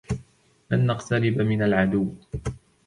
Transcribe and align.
لن 0.71 0.85
نقترب 0.85 1.41
من 1.41 1.63
العدو. 1.63 2.09